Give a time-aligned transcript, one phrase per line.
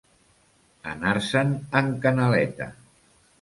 [0.91, 1.51] Anar-se'n
[1.81, 2.71] en canaleta.